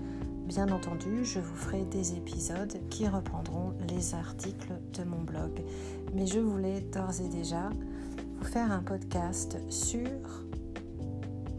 [0.46, 5.64] Bien entendu, je vous ferai des épisodes qui reprendront les articles de mon blog.
[6.14, 7.70] Mais je voulais d'ores et déjà
[8.38, 10.20] vous faire un podcast sur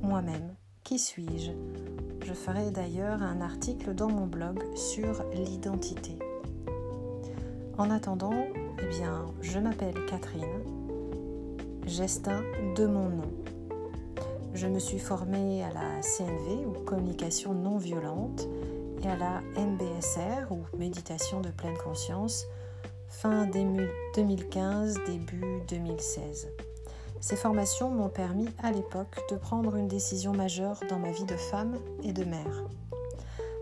[0.02, 0.54] moi-même.
[0.84, 1.52] Qui suis-je?
[2.26, 6.18] Je ferai d'ailleurs un article dans mon blog sur l'identité.
[7.78, 8.44] En attendant,
[8.82, 10.62] eh bien, je m'appelle Catherine,
[11.86, 12.42] Gestin
[12.76, 13.32] de mon nom.
[14.52, 18.46] Je me suis formée à la CNV ou communication non violente
[19.06, 22.46] à la MBSR ou méditation de pleine conscience
[23.08, 26.48] fin 2015, début 2016.
[27.20, 31.36] Ces formations m'ont permis à l'époque de prendre une décision majeure dans ma vie de
[31.36, 32.64] femme et de mère.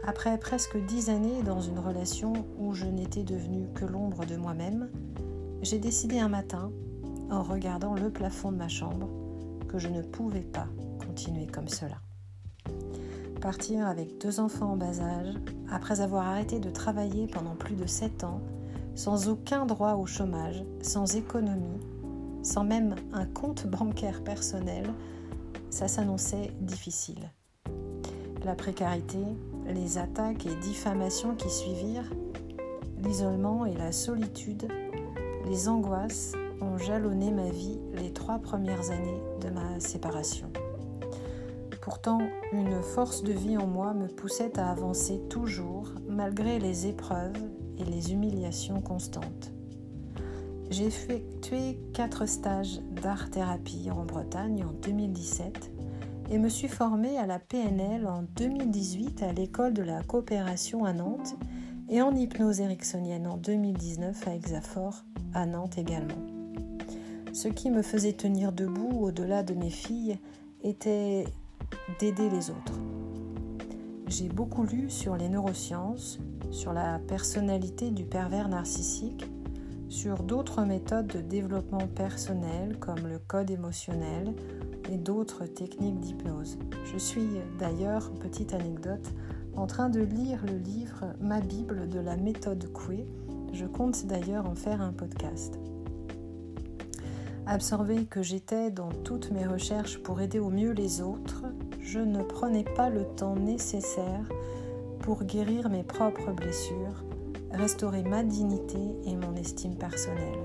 [0.05, 4.91] Après presque dix années dans une relation où je n'étais devenue que l'ombre de moi-même,
[5.63, 6.71] j'ai décidé un matin,
[7.31, 9.09] en regardant le plafond de ma chambre,
[9.69, 10.67] que je ne pouvais pas
[11.05, 11.97] continuer comme cela.
[13.43, 15.35] Partir avec deux enfants en bas âge,
[15.69, 18.41] après avoir arrêté de travailler pendant plus de sept ans,
[18.95, 21.81] sans aucun droit au chômage, sans économie,
[22.45, 24.89] sans même un compte bancaire personnel,
[25.71, 27.33] ça s'annonçait difficile.
[28.45, 29.19] La précarité,
[29.67, 32.13] les attaques et diffamations qui suivirent,
[33.03, 34.69] l'isolement et la solitude,
[35.47, 40.53] les angoisses ont jalonné ma vie les trois premières années de ma séparation.
[41.83, 42.21] Pourtant,
[42.53, 47.37] une force de vie en moi me poussait à avancer toujours malgré les épreuves
[47.77, 49.53] et les humiliations constantes.
[50.71, 55.73] J'ai effectué quatre stages d'art-thérapie en Bretagne en 2017
[56.31, 60.93] et me suis formée à la PNL en 2018 à l'école de la coopération à
[60.93, 61.35] Nantes
[61.89, 65.03] et en hypnose ericksonienne en 2019 à Exafor
[65.35, 66.25] à Nantes également.
[67.33, 70.21] Ce qui me faisait tenir debout au-delà de mes filles
[70.63, 71.25] était
[71.99, 72.79] d'aider les autres.
[74.07, 76.19] J'ai beaucoup lu sur les neurosciences,
[76.51, 79.25] sur la personnalité du pervers narcissique,
[79.89, 84.35] sur d'autres méthodes de développement personnel comme le code émotionnel
[84.91, 86.59] et d'autres techniques d'hypnose.
[86.93, 87.29] Je suis
[87.59, 89.13] d'ailleurs, petite anecdote,
[89.55, 93.07] en train de lire le livre Ma Bible de la méthode Coué.
[93.53, 95.59] Je compte d'ailleurs en faire un podcast.
[97.47, 101.45] Absorbé que j'étais dans toutes mes recherches pour aider au mieux les autres,
[101.93, 104.25] je ne prenais pas le temps nécessaire
[105.01, 107.05] pour guérir mes propres blessures,
[107.51, 110.39] restaurer ma dignité et mon estime personnelle.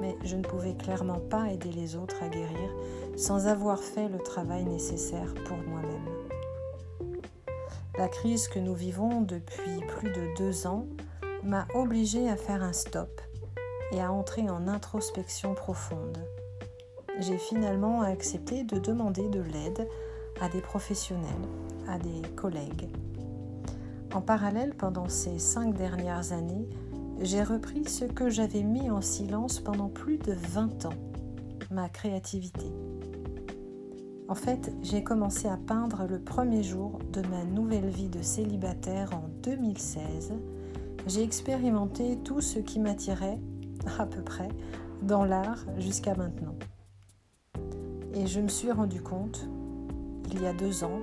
[0.00, 2.70] Mais je ne pouvais clairement pas aider les autres à guérir
[3.18, 6.08] sans avoir fait le travail nécessaire pour moi-même.
[7.98, 10.86] La crise que nous vivons depuis plus de deux ans
[11.42, 13.20] m'a obligée à faire un stop
[13.92, 16.16] et à entrer en introspection profonde.
[17.20, 19.86] J'ai finalement accepté de demander de l'aide
[20.40, 21.26] à des professionnels,
[21.88, 22.88] à des collègues,
[24.16, 26.66] en parallèle, pendant ces cinq dernières années,
[27.20, 30.94] j'ai repris ce que j'avais mis en silence pendant plus de 20 ans,
[31.70, 32.72] ma créativité.
[34.28, 39.10] En fait, j'ai commencé à peindre le premier jour de ma nouvelle vie de célibataire
[39.12, 40.32] en 2016.
[41.06, 43.38] J'ai expérimenté tout ce qui m'attirait,
[43.98, 44.48] à peu près,
[45.02, 46.54] dans l'art jusqu'à maintenant.
[48.14, 49.46] Et je me suis rendu compte,
[50.32, 51.00] il y a deux ans,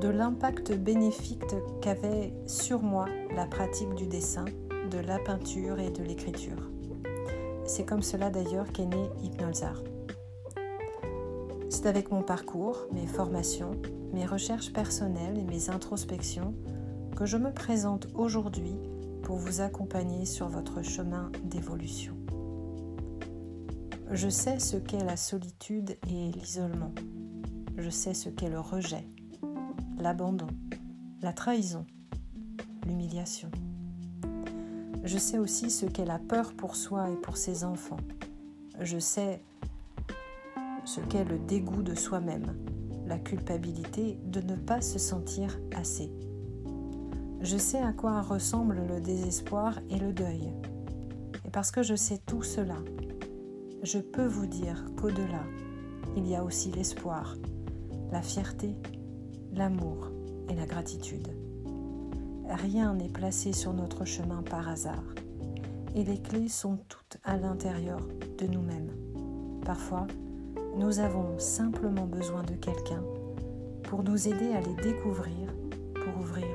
[0.00, 1.44] de l'impact bénéfique
[1.80, 4.44] qu'avait sur moi la pratique du dessin,
[4.90, 6.70] de la peinture et de l'écriture.
[7.64, 9.82] C'est comme cela d'ailleurs qu'est né Hypnolzar.
[11.70, 13.72] C'est avec mon parcours, mes formations,
[14.12, 16.54] mes recherches personnelles et mes introspections
[17.16, 18.76] que je me présente aujourd'hui
[19.22, 22.16] pour vous accompagner sur votre chemin d'évolution.
[24.10, 26.92] Je sais ce qu'est la solitude et l'isolement.
[27.76, 29.04] Je sais ce qu'est le rejet
[29.98, 30.48] l'abandon,
[31.22, 31.86] la trahison,
[32.86, 33.50] l'humiliation.
[35.02, 38.00] Je sais aussi ce qu'est la peur pour soi et pour ses enfants.
[38.80, 39.42] Je sais
[40.84, 42.56] ce qu'est le dégoût de soi-même,
[43.06, 46.10] la culpabilité de ne pas se sentir assez.
[47.40, 50.52] Je sais à quoi ressemble le désespoir et le deuil.
[51.44, 52.76] Et parce que je sais tout cela,
[53.82, 55.44] je peux vous dire qu'au-delà,
[56.16, 57.36] il y a aussi l'espoir,
[58.14, 58.76] la fierté
[59.54, 60.12] l'amour
[60.48, 61.34] et la gratitude.
[62.48, 65.02] Rien n'est placé sur notre chemin par hasard
[65.96, 67.98] et les clés sont toutes à l'intérieur
[68.38, 68.92] de nous-mêmes.
[69.64, 70.06] Parfois,
[70.76, 73.02] nous avons simplement besoin de quelqu'un
[73.82, 75.52] pour nous aider à les découvrir,
[75.94, 76.53] pour ouvrir